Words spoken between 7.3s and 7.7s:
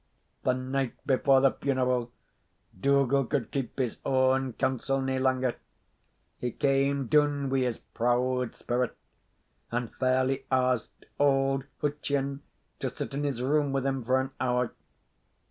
wi'